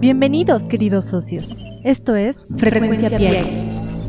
Bienvenidos, 0.00 0.62
queridos 0.62 1.04
socios. 1.04 1.58
Esto 1.84 2.16
es 2.16 2.46
Frecuencia, 2.56 3.10
Piagui. 3.10 3.50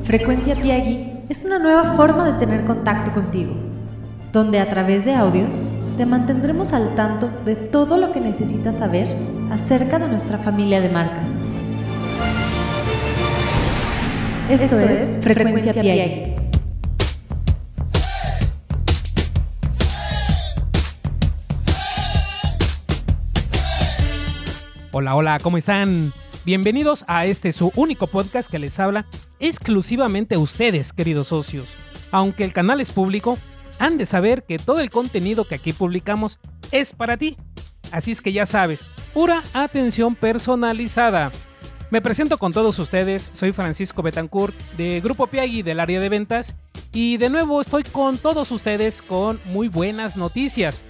Frecuencia 0.05 0.55
Piagui 0.55 1.05
es 1.27 1.43
una 1.43 1.59
nueva 1.59 1.95
forma 1.95 2.31
de 2.31 2.39
tener 2.39 2.63
contacto 2.63 3.11
contigo, 3.11 3.51
donde 4.31 4.61
a 4.61 4.69
través 4.69 5.03
de 5.03 5.15
audios 5.15 5.61
te 5.97 6.05
mantendremos 6.05 6.71
al 6.71 6.95
tanto 6.95 7.29
de 7.43 7.57
todo 7.57 7.97
lo 7.97 8.13
que 8.13 8.21
necesitas 8.21 8.77
saber 8.77 9.17
acerca 9.51 9.99
de 9.99 10.07
nuestra 10.07 10.37
familia 10.37 10.79
de 10.79 10.87
marcas. 10.87 11.33
Esto, 14.49 14.79
es 14.79 15.21
Frecuencia, 15.21 15.73
Frecuencia 15.73 16.40
Hola, 24.93 25.15
hola, 25.15 25.39
¿cómo 25.39 25.57
están? 25.57 26.13
Bienvenidos 26.43 27.05
a 27.07 27.25
este 27.25 27.53
su 27.53 27.71
único 27.77 28.07
podcast 28.07 28.51
que 28.51 28.59
les 28.59 28.77
habla 28.77 29.07
exclusivamente 29.39 30.35
a 30.35 30.39
ustedes, 30.39 30.91
queridos 30.91 31.27
socios. 31.27 31.77
Aunque 32.11 32.43
el 32.43 32.51
canal 32.51 32.81
es 32.81 32.91
público, 32.91 33.37
han 33.79 33.97
de 33.97 34.05
saber 34.05 34.43
que 34.43 34.59
todo 34.59 34.81
el 34.81 34.89
contenido 34.89 35.45
que 35.45 35.55
aquí 35.55 35.71
publicamos 35.71 36.41
es 36.71 36.93
para 36.93 37.15
ti. 37.15 37.37
Así 37.93 38.11
es 38.11 38.21
que 38.21 38.33
ya 38.33 38.45
sabes, 38.45 38.89
pura 39.13 39.41
atención 39.53 40.13
personalizada. 40.13 41.31
Me 41.89 42.01
presento 42.01 42.37
con 42.37 42.51
todos 42.51 42.77
ustedes, 42.77 43.29
soy 43.31 43.53
Francisco 43.53 44.01
Betancourt 44.01 44.53
de 44.75 44.99
Grupo 44.99 45.27
Piagui 45.27 45.61
del 45.61 45.79
área 45.79 46.01
de 46.01 46.09
ventas 46.09 46.57
y 46.91 47.15
de 47.15 47.29
nuevo 47.29 47.61
estoy 47.61 47.83
con 47.83 48.17
todos 48.17 48.51
ustedes 48.51 49.01
con 49.01 49.39
muy 49.45 49.69
buenas 49.69 50.17
noticias. 50.17 50.83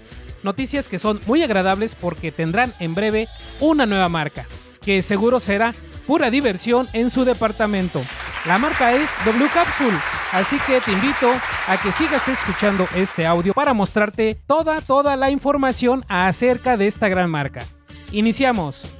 Noticias 0.43 0.89
que 0.89 0.97
son 0.97 1.21
muy 1.27 1.43
agradables 1.43 1.95
porque 1.95 2.31
tendrán 2.31 2.73
en 2.79 2.95
breve 2.95 3.27
una 3.59 3.85
nueva 3.85 4.09
marca, 4.09 4.47
que 4.81 5.01
seguro 5.01 5.39
será 5.39 5.75
pura 6.07 6.31
diversión 6.31 6.87
en 6.93 7.09
su 7.09 7.25
departamento. 7.25 8.01
La 8.45 8.57
marca 8.57 8.93
es 8.93 9.15
W 9.23 9.49
Capsule, 9.53 9.97
así 10.31 10.57
que 10.65 10.81
te 10.81 10.91
invito 10.91 11.31
a 11.67 11.79
que 11.79 11.91
sigas 11.91 12.27
escuchando 12.27 12.87
este 12.95 13.27
audio 13.27 13.53
para 13.53 13.75
mostrarte 13.75 14.35
toda, 14.47 14.81
toda 14.81 15.15
la 15.15 15.29
información 15.29 16.03
acerca 16.07 16.75
de 16.75 16.87
esta 16.87 17.07
gran 17.07 17.29
marca. 17.29 17.63
Iniciamos. 18.11 18.97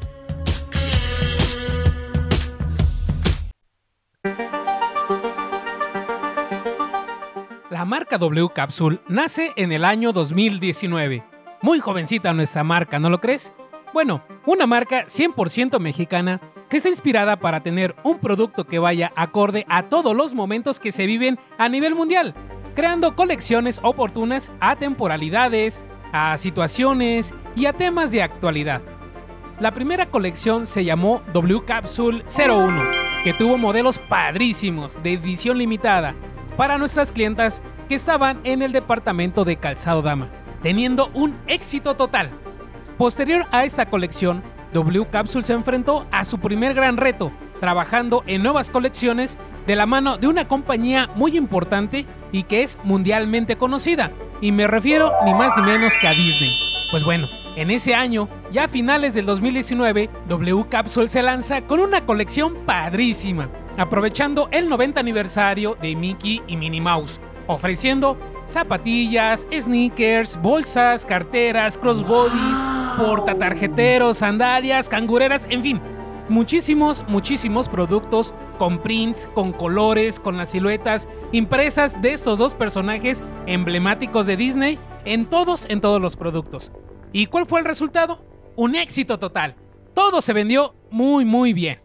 La 7.71 7.85
marca 7.85 8.19
W 8.19 8.49
Capsule 8.53 8.99
nace 9.07 9.53
en 9.55 9.71
el 9.71 9.85
año 9.85 10.13
2019 10.13 11.30
muy 11.61 11.79
jovencita 11.79 12.33
nuestra 12.33 12.63
marca, 12.63 12.99
¿no 12.99 13.09
lo 13.09 13.19
crees? 13.19 13.53
Bueno, 13.93 14.23
una 14.45 14.65
marca 14.65 15.05
100% 15.05 15.79
mexicana 15.79 16.41
que 16.69 16.77
está 16.77 16.89
inspirada 16.89 17.39
para 17.39 17.61
tener 17.61 17.95
un 18.03 18.19
producto 18.19 18.65
que 18.65 18.79
vaya 18.79 19.11
acorde 19.15 19.65
a 19.69 19.89
todos 19.89 20.15
los 20.15 20.33
momentos 20.33 20.79
que 20.79 20.91
se 20.91 21.05
viven 21.05 21.37
a 21.57 21.69
nivel 21.69 21.93
mundial, 21.93 22.33
creando 22.73 23.15
colecciones 23.15 23.79
oportunas 23.83 24.51
a 24.59 24.77
temporalidades, 24.77 25.81
a 26.13 26.37
situaciones 26.37 27.35
y 27.55 27.65
a 27.65 27.73
temas 27.73 28.11
de 28.11 28.23
actualidad. 28.23 28.81
La 29.59 29.71
primera 29.71 30.07
colección 30.07 30.65
se 30.65 30.83
llamó 30.83 31.21
W 31.33 31.63
Capsule 31.65 32.23
01, 32.35 32.81
que 33.23 33.33
tuvo 33.33 33.57
modelos 33.57 33.99
padrísimos 33.99 35.03
de 35.03 35.13
edición 35.13 35.57
limitada 35.57 36.15
para 36.57 36.77
nuestras 36.77 37.11
clientas 37.11 37.61
que 37.87 37.95
estaban 37.95 38.39
en 38.45 38.61
el 38.61 38.71
departamento 38.71 39.43
de 39.43 39.57
calzado 39.57 40.01
dama 40.01 40.40
teniendo 40.61 41.09
un 41.13 41.37
éxito 41.47 41.95
total. 41.95 42.29
Posterior 42.97 43.47
a 43.51 43.65
esta 43.65 43.87
colección, 43.87 44.43
W 44.73 45.07
Capsule 45.09 45.43
se 45.43 45.53
enfrentó 45.53 46.07
a 46.11 46.23
su 46.23 46.39
primer 46.39 46.73
gran 46.73 46.97
reto, 46.97 47.31
trabajando 47.59 48.23
en 48.27 48.43
nuevas 48.43 48.69
colecciones 48.69 49.37
de 49.67 49.75
la 49.75 49.85
mano 49.85 50.17
de 50.17 50.27
una 50.27 50.47
compañía 50.47 51.09
muy 51.15 51.37
importante 51.37 52.05
y 52.31 52.43
que 52.43 52.63
es 52.63 52.79
mundialmente 52.83 53.57
conocida, 53.57 54.11
y 54.39 54.51
me 54.51 54.67
refiero 54.67 55.11
ni 55.25 55.33
más 55.33 55.55
ni 55.57 55.63
menos 55.63 55.93
que 55.99 56.07
a 56.07 56.11
Disney. 56.11 56.51
Pues 56.89 57.03
bueno, 57.03 57.27
en 57.55 57.69
ese 57.69 57.93
año, 57.93 58.29
ya 58.51 58.65
a 58.65 58.67
finales 58.67 59.13
del 59.13 59.25
2019, 59.25 60.09
W 60.27 60.65
Capsule 60.69 61.09
se 61.09 61.21
lanza 61.21 61.61
con 61.61 61.79
una 61.79 62.05
colección 62.05 62.55
padrísima, 62.65 63.49
aprovechando 63.77 64.47
el 64.51 64.69
90 64.69 64.99
aniversario 64.99 65.77
de 65.81 65.95
Mickey 65.95 66.41
y 66.47 66.55
Minnie 66.55 66.81
Mouse, 66.81 67.19
ofreciendo 67.47 68.17
zapatillas, 68.51 69.47
sneakers, 69.51 70.39
bolsas, 70.41 71.05
carteras, 71.05 71.77
crossbodies, 71.77 72.61
portatarjeteros, 72.97 74.17
sandalias, 74.17 74.89
cangureras, 74.89 75.47
en 75.49 75.61
fin, 75.61 75.81
muchísimos, 76.29 77.03
muchísimos 77.07 77.69
productos 77.69 78.33
con 78.57 78.79
prints, 78.79 79.29
con 79.33 79.51
colores, 79.51 80.19
con 80.19 80.37
las 80.37 80.49
siluetas 80.49 81.07
impresas 81.31 82.01
de 82.01 82.13
estos 82.13 82.39
dos 82.39 82.55
personajes 82.55 83.23
emblemáticos 83.47 84.27
de 84.27 84.37
Disney 84.37 84.79
en 85.05 85.25
todos, 85.25 85.69
en 85.69 85.81
todos 85.81 86.01
los 86.01 86.15
productos. 86.15 86.71
¿Y 87.11 87.25
cuál 87.25 87.45
fue 87.45 87.59
el 87.59 87.65
resultado? 87.65 88.23
Un 88.55 88.75
éxito 88.75 89.19
total. 89.19 89.55
Todo 89.93 90.21
se 90.21 90.33
vendió 90.33 90.75
muy, 90.89 91.25
muy 91.25 91.53
bien. 91.53 91.79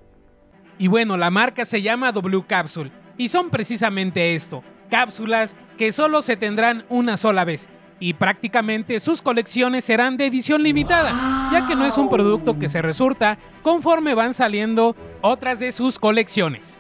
Y 0.79 0.89
bueno, 0.89 1.17
la 1.17 1.31
marca 1.31 1.65
se 1.65 1.83
llama 1.83 2.13
W 2.13 2.45
Capsule 2.47 2.93
y 3.17 3.29
son 3.29 3.51
precisamente 3.51 4.35
esto, 4.35 4.63
cápsulas 4.87 5.57
que 5.77 5.93
solo 5.93 6.23
se 6.23 6.37
tendrán 6.37 6.87
una 6.89 7.17
sola 7.17 7.45
vez 7.45 7.69
y 7.99 8.15
prácticamente 8.15 9.01
sus 9.01 9.23
colecciones 9.23 9.85
serán 9.85 10.17
de 10.17 10.27
edición 10.27 10.63
limitada, 10.63 11.51
ya 11.53 11.67
que 11.67 11.75
no 11.75 11.87
es 11.87 11.97
un 11.99 12.11
producto 12.11 12.59
que 12.59 12.69
se 12.69 12.83
resurta 12.83 13.39
conforme 13.63 14.15
van 14.15 14.35
saliendo 14.35 14.95
otras 15.23 15.59
de 15.59 15.73
sus 15.73 15.99
colecciones. 15.99 16.79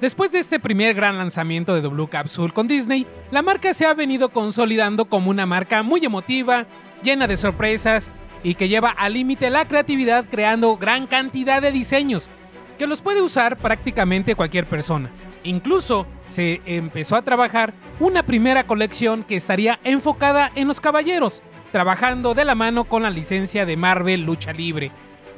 Después 0.00 0.32
de 0.32 0.38
este 0.38 0.58
primer 0.58 0.94
gran 0.94 1.18
lanzamiento 1.18 1.74
de 1.74 1.82
W 1.82 2.08
Capsule 2.08 2.54
con 2.54 2.66
Disney, 2.66 3.06
la 3.30 3.42
marca 3.42 3.74
se 3.74 3.84
ha 3.84 3.92
venido 3.92 4.30
consolidando 4.30 5.04
como 5.04 5.28
una 5.28 5.44
marca 5.44 5.82
muy 5.82 6.02
emotiva, 6.04 6.66
llena 7.02 7.26
de 7.26 7.36
sorpresas 7.36 8.10
y 8.42 8.54
que 8.54 8.68
lleva 8.68 8.88
al 8.88 9.12
límite 9.12 9.50
la 9.50 9.68
creatividad 9.68 10.24
creando 10.30 10.78
gran 10.78 11.06
cantidad 11.06 11.60
de 11.60 11.72
diseños 11.72 12.30
que 12.80 12.86
los 12.86 13.02
puede 13.02 13.20
usar 13.20 13.58
prácticamente 13.58 14.34
cualquier 14.34 14.66
persona. 14.66 15.10
Incluso 15.44 16.06
se 16.28 16.62
empezó 16.64 17.14
a 17.14 17.20
trabajar 17.20 17.74
una 17.98 18.22
primera 18.22 18.66
colección 18.66 19.22
que 19.22 19.36
estaría 19.36 19.78
enfocada 19.84 20.50
en 20.54 20.66
los 20.66 20.80
caballeros, 20.80 21.42
trabajando 21.72 22.32
de 22.32 22.46
la 22.46 22.54
mano 22.54 22.84
con 22.84 23.02
la 23.02 23.10
licencia 23.10 23.66
de 23.66 23.76
Marvel 23.76 24.24
Lucha 24.24 24.54
Libre. 24.54 24.92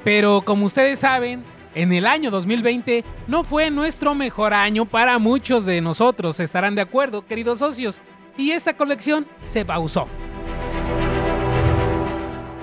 Pero 0.05 0.43
como 0.43 0.67
ustedes 0.67 1.01
saben, 1.01 1.43
en 1.75 1.93
el 1.93 2.07
año 2.07 2.31
2020 2.31 3.05
no 3.27 3.43
fue 3.43 3.73
nuestro 3.73 4.15
mejor 4.15 4.55
año 4.55 4.85
para 4.85 5.19
muchos 5.19 5.67
de 5.67 5.81
nosotros, 5.81 6.39
estarán 6.39 6.77
de 6.77 6.83
acuerdo, 6.83 7.27
queridos 7.27 7.59
socios, 7.59 8.01
y 8.37 8.53
esta 8.53 8.77
colección 8.77 9.27
se 9.47 9.65
pausó. 9.65 10.07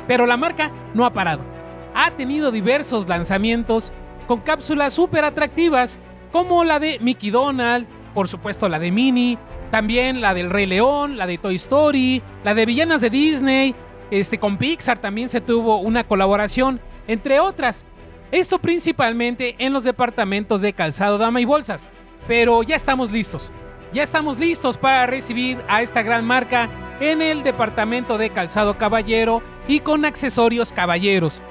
Pero 0.08 0.26
la 0.26 0.38
marca 0.38 0.72
no 0.94 1.06
ha 1.06 1.12
parado. 1.12 1.44
Ha 1.94 2.12
tenido 2.12 2.50
diversos 2.50 3.10
lanzamientos 3.10 3.92
con 4.30 4.42
cápsulas 4.42 4.94
súper 4.94 5.26
atractivas, 5.26 6.00
como 6.32 6.64
la 6.64 6.80
de 6.80 7.00
Mickey 7.00 7.32
Donald, 7.32 7.88
por 8.14 8.28
supuesto 8.28 8.70
la 8.70 8.78
de 8.78 8.92
Minnie, 8.92 9.40
también 9.72 10.22
la 10.22 10.36
del 10.36 10.52
Rey 10.52 10.68
León, 10.68 11.18
la 11.18 11.26
de 11.26 11.40
Toy 11.40 11.56
Story, 11.56 12.22
la 12.44 12.54
de 12.54 12.68
Villanas 12.68 13.02
de 13.02 13.10
Disney, 13.10 13.74
este, 14.12 14.38
con 14.38 14.60
Pixar 14.60 15.00
también 15.00 15.30
se 15.30 15.42
tuvo 15.42 15.78
una 15.78 16.04
colaboración, 16.04 16.80
entre 17.08 17.40
otras. 17.40 17.88
Esto 18.32 18.60
principalmente 18.60 19.56
en 19.58 19.74
los 19.74 19.84
departamentos 19.84 20.62
de 20.62 20.74
calzado, 20.74 21.18
dama 21.18 21.42
y 21.42 21.46
bolsas. 21.46 21.90
Pero 22.28 22.62
ya 22.62 22.76
estamos 22.76 23.12
listos. 23.12 23.52
Ya 23.94 24.04
estamos 24.04 24.40
listos 24.40 24.78
para 24.78 25.08
recibir 25.08 25.58
a 25.68 25.82
esta 25.82 26.04
gran 26.04 26.24
marca 26.24 26.70
en 27.00 27.24
el 27.24 27.42
departamento 27.42 28.20
de 28.20 28.30
calzado 28.30 28.78
caballero 28.78 29.42
y 29.68 29.80
con 29.80 30.06
accesorios 30.06 30.72
caballeros. 30.72 31.42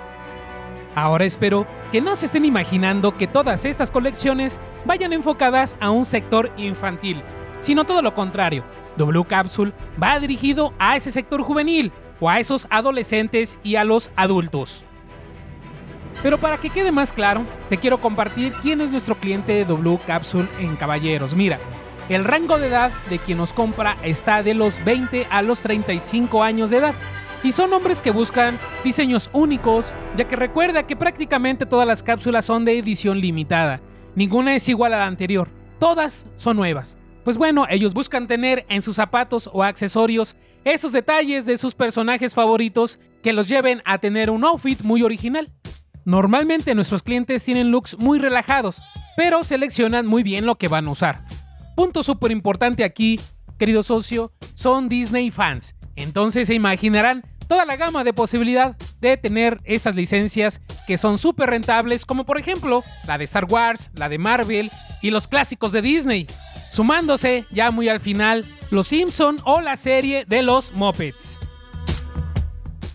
Ahora 0.94 1.24
espero 1.24 1.66
que 1.92 2.00
no 2.00 2.16
se 2.16 2.26
estén 2.26 2.44
imaginando 2.44 3.16
que 3.16 3.26
todas 3.26 3.64
estas 3.64 3.90
colecciones 3.90 4.60
vayan 4.84 5.12
enfocadas 5.12 5.76
a 5.80 5.90
un 5.90 6.04
sector 6.04 6.52
infantil, 6.56 7.22
sino 7.60 7.84
todo 7.84 8.02
lo 8.02 8.14
contrario. 8.14 8.64
W 8.96 9.24
Capsule 9.24 9.72
va 10.02 10.18
dirigido 10.18 10.72
a 10.78 10.96
ese 10.96 11.12
sector 11.12 11.42
juvenil 11.42 11.92
o 12.20 12.28
a 12.28 12.40
esos 12.40 12.66
adolescentes 12.70 13.60
y 13.62 13.76
a 13.76 13.84
los 13.84 14.10
adultos. 14.16 14.84
Pero 16.22 16.38
para 16.38 16.58
que 16.58 16.70
quede 16.70 16.90
más 16.90 17.12
claro, 17.12 17.44
te 17.68 17.78
quiero 17.78 18.00
compartir 18.00 18.52
quién 18.60 18.80
es 18.80 18.90
nuestro 18.90 19.16
cliente 19.16 19.52
de 19.52 19.64
W 19.64 20.00
Capsule 20.04 20.48
en 20.58 20.74
Caballeros. 20.74 21.36
Mira, 21.36 21.60
el 22.08 22.24
rango 22.24 22.58
de 22.58 22.68
edad 22.68 22.90
de 23.08 23.18
quien 23.18 23.38
nos 23.38 23.52
compra 23.52 23.96
está 24.02 24.42
de 24.42 24.54
los 24.54 24.82
20 24.84 25.28
a 25.30 25.42
los 25.42 25.60
35 25.60 26.42
años 26.42 26.70
de 26.70 26.78
edad. 26.78 26.94
Y 27.42 27.52
son 27.52 27.72
hombres 27.72 28.02
que 28.02 28.10
buscan 28.10 28.58
diseños 28.82 29.30
únicos, 29.32 29.94
ya 30.16 30.26
que 30.26 30.36
recuerda 30.36 30.86
que 30.86 30.96
prácticamente 30.96 31.66
todas 31.66 31.86
las 31.86 32.02
cápsulas 32.02 32.44
son 32.44 32.64
de 32.64 32.78
edición 32.78 33.20
limitada. 33.20 33.80
Ninguna 34.16 34.54
es 34.54 34.68
igual 34.68 34.92
a 34.94 34.98
la 34.98 35.06
anterior. 35.06 35.50
Todas 35.78 36.26
son 36.34 36.56
nuevas. 36.56 36.98
Pues 37.22 37.38
bueno, 37.38 37.66
ellos 37.68 37.94
buscan 37.94 38.26
tener 38.26 38.64
en 38.68 38.82
sus 38.82 38.96
zapatos 38.96 39.48
o 39.52 39.62
accesorios 39.62 40.34
esos 40.64 40.92
detalles 40.92 41.46
de 41.46 41.56
sus 41.56 41.74
personajes 41.74 42.34
favoritos 42.34 42.98
que 43.22 43.32
los 43.32 43.48
lleven 43.48 43.82
a 43.84 43.98
tener 43.98 44.30
un 44.30 44.44
outfit 44.44 44.82
muy 44.82 45.02
original. 45.02 45.52
Normalmente 46.04 46.74
nuestros 46.74 47.02
clientes 47.02 47.44
tienen 47.44 47.70
looks 47.70 47.98
muy 47.98 48.18
relajados, 48.18 48.80
pero 49.16 49.44
seleccionan 49.44 50.06
muy 50.06 50.22
bien 50.22 50.46
lo 50.46 50.56
que 50.56 50.68
van 50.68 50.88
a 50.88 50.90
usar. 50.90 51.22
Punto 51.76 52.02
súper 52.02 52.32
importante 52.32 52.82
aquí, 52.82 53.20
querido 53.58 53.82
socio, 53.82 54.32
son 54.54 54.88
Disney 54.88 55.30
fans. 55.30 55.76
Entonces 55.98 56.46
se 56.46 56.54
imaginarán 56.54 57.24
toda 57.48 57.64
la 57.64 57.76
gama 57.76 58.04
de 58.04 58.12
posibilidad 58.12 58.76
de 59.00 59.16
tener 59.16 59.60
esas 59.64 59.96
licencias 59.96 60.60
que 60.86 60.96
son 60.96 61.18
súper 61.18 61.50
rentables, 61.50 62.06
como 62.06 62.24
por 62.24 62.38
ejemplo 62.38 62.84
la 63.06 63.18
de 63.18 63.24
Star 63.24 63.46
Wars, 63.46 63.90
la 63.94 64.08
de 64.08 64.18
Marvel 64.18 64.70
y 65.02 65.10
los 65.10 65.26
clásicos 65.26 65.72
de 65.72 65.82
Disney, 65.82 66.28
sumándose 66.70 67.46
ya 67.50 67.72
muy 67.72 67.88
al 67.88 67.98
final 67.98 68.44
Los 68.70 68.86
Simpson 68.88 69.38
o 69.44 69.60
la 69.60 69.76
serie 69.76 70.24
de 70.24 70.42
los 70.42 70.72
Muppets. 70.72 71.40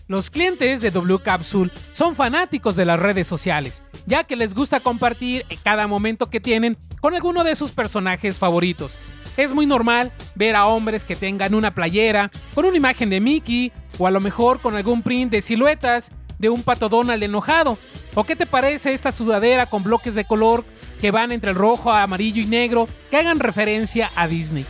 Los 0.06 0.30
clientes 0.30 0.80
de 0.80 0.90
W 0.90 1.18
Capsule 1.22 1.70
son 1.92 2.16
fanáticos 2.16 2.76
de 2.76 2.86
las 2.86 3.00
redes 3.00 3.26
sociales, 3.26 3.82
ya 4.06 4.24
que 4.24 4.36
les 4.36 4.54
gusta 4.54 4.80
compartir 4.80 5.44
cada 5.62 5.86
momento 5.86 6.30
que 6.30 6.40
tienen 6.40 6.78
con 7.00 7.14
alguno 7.14 7.44
de 7.44 7.54
sus 7.54 7.72
personajes 7.72 8.38
favoritos. 8.38 8.98
Es 9.36 9.52
muy 9.52 9.66
normal 9.66 10.12
ver 10.34 10.54
a 10.54 10.66
hombres 10.66 11.04
que 11.04 11.16
tengan 11.16 11.54
una 11.54 11.74
playera 11.74 12.30
con 12.54 12.64
una 12.64 12.76
imagen 12.76 13.10
de 13.10 13.20
Mickey 13.20 13.72
o 13.98 14.06
a 14.06 14.10
lo 14.10 14.20
mejor 14.20 14.60
con 14.60 14.76
algún 14.76 15.02
print 15.02 15.32
de 15.32 15.40
siluetas 15.40 16.12
de 16.38 16.50
un 16.50 16.62
pato 16.62 16.88
Donald 16.88 17.22
enojado. 17.22 17.78
¿O 18.14 18.24
qué 18.24 18.36
te 18.36 18.46
parece 18.46 18.92
esta 18.92 19.10
sudadera 19.10 19.66
con 19.66 19.82
bloques 19.82 20.14
de 20.14 20.24
color 20.24 20.64
que 21.00 21.10
van 21.10 21.32
entre 21.32 21.50
el 21.50 21.56
rojo, 21.56 21.90
amarillo 21.90 22.40
y 22.40 22.46
negro 22.46 22.88
que 23.10 23.16
hagan 23.16 23.40
referencia 23.40 24.10
a 24.14 24.28
Disney? 24.28 24.64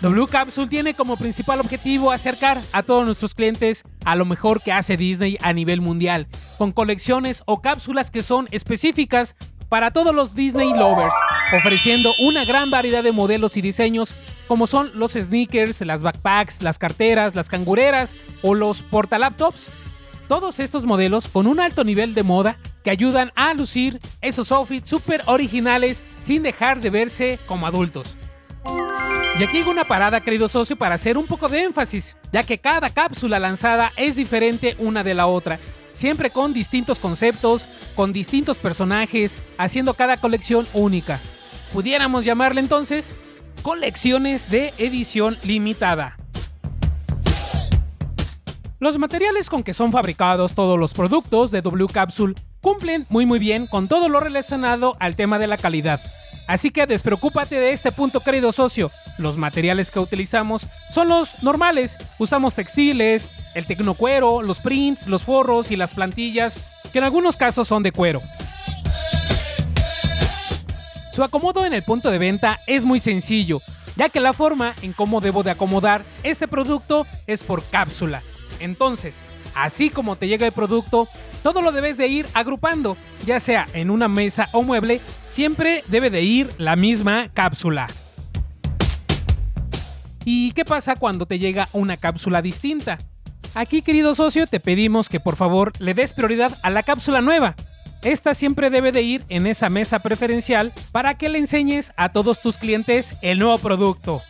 W 0.00 0.26
Capsule 0.28 0.68
tiene 0.68 0.94
como 0.94 1.16
principal 1.16 1.60
objetivo 1.60 2.12
acercar 2.12 2.62
a 2.72 2.84
todos 2.84 3.04
nuestros 3.04 3.34
clientes 3.34 3.82
a 4.04 4.14
lo 4.14 4.24
mejor 4.24 4.62
que 4.62 4.70
hace 4.70 4.96
Disney 4.96 5.38
a 5.42 5.52
nivel 5.52 5.80
mundial, 5.80 6.28
con 6.56 6.70
colecciones 6.70 7.42
o 7.46 7.60
cápsulas 7.60 8.10
que 8.10 8.22
son 8.22 8.48
específicas 8.52 9.34
para 9.68 9.90
todos 9.90 10.14
los 10.14 10.34
Disney 10.34 10.72
lovers, 10.72 11.14
ofreciendo 11.56 12.12
una 12.20 12.44
gran 12.44 12.70
variedad 12.70 13.02
de 13.02 13.12
modelos 13.12 13.56
y 13.56 13.62
diseños 13.62 14.14
como 14.46 14.66
son 14.66 14.90
los 14.94 15.12
sneakers, 15.12 15.82
las 15.82 16.02
backpacks, 16.02 16.62
las 16.62 16.78
carteras, 16.78 17.34
las 17.34 17.48
cangureras 17.48 18.16
o 18.42 18.54
los 18.54 18.82
portalaptops. 18.82 19.68
Todos 20.26 20.60
estos 20.60 20.84
modelos 20.84 21.28
con 21.28 21.46
un 21.46 21.60
alto 21.60 21.84
nivel 21.84 22.14
de 22.14 22.22
moda 22.22 22.58
que 22.82 22.90
ayudan 22.90 23.32
a 23.34 23.54
lucir 23.54 24.00
esos 24.20 24.52
outfits 24.52 24.88
súper 24.88 25.22
originales 25.26 26.04
sin 26.18 26.42
dejar 26.42 26.80
de 26.80 26.90
verse 26.90 27.38
como 27.46 27.66
adultos. 27.66 28.16
Y 29.38 29.42
aquí 29.42 29.60
hago 29.60 29.70
una 29.70 29.86
parada, 29.86 30.20
querido 30.20 30.48
socio, 30.48 30.76
para 30.76 30.96
hacer 30.96 31.16
un 31.16 31.26
poco 31.26 31.48
de 31.48 31.62
énfasis, 31.62 32.16
ya 32.32 32.42
que 32.42 32.58
cada 32.58 32.90
cápsula 32.90 33.38
lanzada 33.38 33.92
es 33.96 34.16
diferente 34.16 34.74
una 34.78 35.04
de 35.04 35.14
la 35.14 35.26
otra 35.26 35.60
siempre 35.92 36.30
con 36.30 36.52
distintos 36.52 36.98
conceptos, 36.98 37.68
con 37.94 38.12
distintos 38.12 38.58
personajes, 38.58 39.38
haciendo 39.56 39.94
cada 39.94 40.16
colección 40.16 40.66
única. 40.72 41.20
Pudiéramos 41.72 42.24
llamarle 42.24 42.60
entonces 42.60 43.14
colecciones 43.62 44.50
de 44.50 44.72
edición 44.78 45.36
limitada. 45.42 46.16
Los 48.80 48.96
materiales 48.98 49.50
con 49.50 49.64
que 49.64 49.74
son 49.74 49.90
fabricados 49.90 50.54
todos 50.54 50.78
los 50.78 50.94
productos 50.94 51.50
de 51.50 51.62
W 51.62 51.88
Capsule 51.92 52.34
cumplen 52.60 53.06
muy 53.08 53.26
muy 53.26 53.38
bien 53.38 53.66
con 53.66 53.88
todo 53.88 54.08
lo 54.08 54.20
relacionado 54.20 54.96
al 55.00 55.16
tema 55.16 55.38
de 55.38 55.48
la 55.48 55.56
calidad. 55.56 56.00
Así 56.48 56.70
que 56.70 56.86
despreocúpate 56.86 57.60
de 57.60 57.72
este 57.72 57.92
punto, 57.92 58.20
querido 58.20 58.52
socio. 58.52 58.90
Los 59.18 59.36
materiales 59.36 59.90
que 59.90 60.00
utilizamos 60.00 60.66
son 60.88 61.08
los 61.10 61.42
normales. 61.42 61.98
Usamos 62.18 62.54
textiles, 62.54 63.28
el 63.54 63.66
tecnocuero, 63.66 64.40
los 64.40 64.58
prints, 64.58 65.06
los 65.06 65.24
forros 65.24 65.70
y 65.70 65.76
las 65.76 65.92
plantillas, 65.92 66.62
que 66.90 66.98
en 67.00 67.04
algunos 67.04 67.36
casos 67.36 67.68
son 67.68 67.82
de 67.82 67.92
cuero. 67.92 68.22
Su 71.12 71.22
acomodo 71.22 71.66
en 71.66 71.74
el 71.74 71.82
punto 71.82 72.10
de 72.10 72.18
venta 72.18 72.60
es 72.66 72.86
muy 72.86 72.98
sencillo, 72.98 73.60
ya 73.96 74.08
que 74.08 74.20
la 74.20 74.32
forma 74.32 74.74
en 74.80 74.94
cómo 74.94 75.20
debo 75.20 75.42
de 75.42 75.50
acomodar 75.50 76.02
este 76.22 76.48
producto 76.48 77.06
es 77.26 77.44
por 77.44 77.62
cápsula. 77.62 78.22
Entonces, 78.58 79.22
así 79.54 79.90
como 79.90 80.16
te 80.16 80.28
llega 80.28 80.46
el 80.46 80.52
producto, 80.52 81.08
todo 81.52 81.62
lo 81.62 81.72
debes 81.72 81.96
de 81.96 82.06
ir 82.08 82.26
agrupando, 82.34 82.98
ya 83.24 83.40
sea 83.40 83.66
en 83.72 83.88
una 83.88 84.06
mesa 84.06 84.50
o 84.52 84.62
mueble, 84.62 85.00
siempre 85.24 85.82
debe 85.88 86.10
de 86.10 86.20
ir 86.20 86.52
la 86.58 86.76
misma 86.76 87.30
cápsula. 87.32 87.86
¿Y 90.26 90.52
qué 90.52 90.66
pasa 90.66 90.96
cuando 90.96 91.24
te 91.24 91.38
llega 91.38 91.70
una 91.72 91.96
cápsula 91.96 92.42
distinta? 92.42 92.98
Aquí, 93.54 93.80
querido 93.80 94.14
socio, 94.14 94.46
te 94.46 94.60
pedimos 94.60 95.08
que 95.08 95.20
por 95.20 95.36
favor 95.36 95.72
le 95.78 95.94
des 95.94 96.12
prioridad 96.12 96.58
a 96.62 96.68
la 96.68 96.82
cápsula 96.82 97.22
nueva. 97.22 97.54
Esta 98.02 98.34
siempre 98.34 98.68
debe 98.68 98.92
de 98.92 99.00
ir 99.00 99.24
en 99.30 99.46
esa 99.46 99.70
mesa 99.70 100.00
preferencial 100.00 100.70
para 100.92 101.14
que 101.14 101.30
le 101.30 101.38
enseñes 101.38 101.94
a 101.96 102.10
todos 102.10 102.42
tus 102.42 102.58
clientes 102.58 103.16
el 103.22 103.38
nuevo 103.38 103.56
producto. 103.56 104.20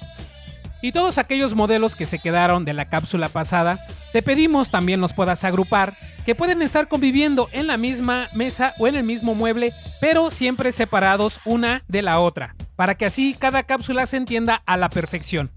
Y 0.82 0.92
todos 0.92 1.18
aquellos 1.18 1.56
modelos 1.56 1.96
que 1.96 2.06
se 2.06 2.20
quedaron 2.20 2.64
de 2.64 2.74
la 2.74 2.84
cápsula 2.84 3.28
pasada, 3.28 3.80
te 4.12 4.22
pedimos 4.22 4.70
también 4.70 5.00
los 5.00 5.14
puedas 5.14 5.42
agrupar, 5.42 5.94
que 6.28 6.34
pueden 6.34 6.60
estar 6.60 6.88
conviviendo 6.88 7.48
en 7.52 7.66
la 7.66 7.78
misma 7.78 8.28
mesa 8.34 8.75
o 8.78 8.86
en 8.86 8.96
el 8.96 9.02
mismo 9.02 9.34
mueble, 9.34 9.72
pero 9.98 10.30
siempre 10.30 10.72
separados 10.72 11.40
una 11.46 11.82
de 11.88 12.02
la 12.02 12.20
otra, 12.20 12.54
para 12.76 12.98
que 12.98 13.06
así 13.06 13.34
cada 13.38 13.62
cápsula 13.62 14.04
se 14.04 14.19
entienda 14.19 14.62
a 14.66 14.76
la 14.76 14.90
perfección. 14.90 15.50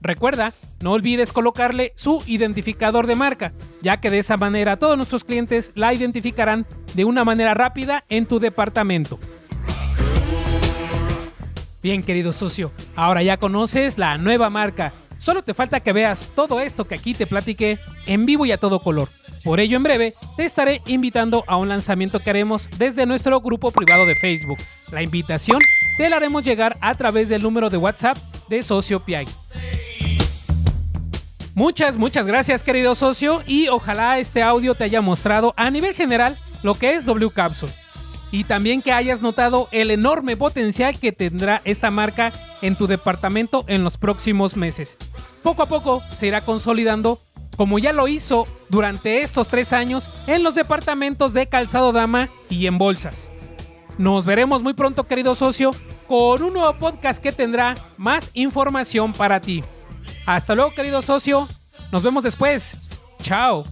Recuerda, 0.00 0.54
no 0.80 0.92
olvides 0.92 1.34
colocarle 1.34 1.92
su 1.96 2.22
identificador 2.26 3.06
de 3.06 3.14
marca, 3.14 3.52
ya 3.82 4.00
que 4.00 4.08
de 4.08 4.20
esa 4.20 4.38
manera 4.38 4.78
todos 4.78 4.96
nuestros 4.96 5.22
clientes 5.22 5.70
la 5.74 5.92
identificarán 5.92 6.66
de 6.94 7.04
una 7.04 7.22
manera 7.26 7.52
rápida 7.52 8.04
en 8.08 8.24
tu 8.24 8.40
departamento. 8.40 9.20
Bien, 11.82 12.02
querido 12.02 12.32
socio, 12.32 12.72
ahora 12.96 13.22
ya 13.22 13.36
conoces 13.36 13.98
la 13.98 14.16
nueva 14.16 14.48
marca. 14.48 14.94
Solo 15.18 15.42
te 15.42 15.52
falta 15.52 15.80
que 15.80 15.92
veas 15.92 16.32
todo 16.34 16.60
esto 16.60 16.86
que 16.86 16.94
aquí 16.94 17.12
te 17.12 17.26
platiqué 17.26 17.78
en 18.06 18.24
vivo 18.24 18.46
y 18.46 18.52
a 18.52 18.56
todo 18.56 18.78
color. 18.78 19.10
Por 19.44 19.60
ello, 19.60 19.76
en 19.76 19.82
breve, 19.82 20.14
te 20.38 20.44
estaré 20.46 20.80
invitando 20.86 21.44
a 21.46 21.58
un 21.58 21.68
lanzamiento 21.68 22.18
que 22.18 22.30
haremos 22.30 22.70
desde 22.78 23.04
nuestro 23.04 23.42
grupo 23.42 23.70
privado 23.70 24.06
de 24.06 24.14
Facebook. 24.14 24.56
La 24.90 25.02
invitación 25.02 25.58
te 25.98 26.08
la 26.08 26.16
haremos 26.16 26.44
llegar 26.44 26.78
a 26.80 26.94
través 26.94 27.28
del 27.28 27.42
número 27.42 27.68
de 27.68 27.76
WhatsApp 27.76 28.16
de 28.48 28.62
Socio 28.62 29.00
Piag. 29.00 29.26
Muchas, 31.54 31.98
muchas 31.98 32.26
gracias 32.26 32.62
querido 32.62 32.94
socio 32.94 33.42
y 33.46 33.68
ojalá 33.68 34.18
este 34.18 34.42
audio 34.42 34.74
te 34.74 34.84
haya 34.84 35.02
mostrado 35.02 35.52
a 35.56 35.70
nivel 35.70 35.94
general 35.94 36.38
lo 36.62 36.74
que 36.74 36.94
es 36.94 37.04
W 37.04 37.30
Capsule 37.30 37.72
y 38.32 38.42
también 38.42 38.82
que 38.82 38.92
hayas 38.92 39.22
notado 39.22 39.68
el 39.70 39.92
enorme 39.92 40.36
potencial 40.36 40.98
que 40.98 41.12
tendrá 41.12 41.62
esta 41.64 41.92
marca 41.92 42.32
en 42.62 42.74
tu 42.74 42.88
departamento 42.88 43.64
en 43.68 43.84
los 43.84 43.98
próximos 43.98 44.56
meses. 44.56 44.98
Poco 45.44 45.62
a 45.62 45.66
poco 45.66 46.02
se 46.14 46.26
irá 46.26 46.40
consolidando 46.40 47.20
como 47.56 47.78
ya 47.78 47.92
lo 47.92 48.08
hizo 48.08 48.46
durante 48.68 49.22
estos 49.22 49.48
tres 49.48 49.72
años 49.72 50.10
en 50.26 50.42
los 50.42 50.54
departamentos 50.54 51.34
de 51.34 51.46
calzado 51.48 51.92
dama 51.92 52.28
y 52.48 52.66
en 52.66 52.78
bolsas. 52.78 53.30
Nos 53.98 54.26
veremos 54.26 54.62
muy 54.62 54.74
pronto 54.74 55.04
querido 55.04 55.34
socio 55.34 55.70
con 56.08 56.42
un 56.42 56.52
nuevo 56.52 56.72
podcast 56.78 57.22
que 57.22 57.32
tendrá 57.32 57.74
más 57.96 58.30
información 58.34 59.12
para 59.12 59.40
ti. 59.40 59.62
Hasta 60.26 60.54
luego 60.54 60.72
querido 60.72 61.02
socio, 61.02 61.48
nos 61.92 62.02
vemos 62.02 62.24
después. 62.24 62.90
Chao. 63.22 63.64